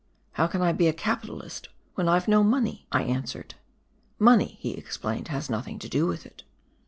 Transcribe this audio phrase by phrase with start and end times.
[0.31, 3.53] "How can I be a capitalist when I've no money?" I answered.
[4.17, 6.41] "Money," he explained, "has nothing to do with it."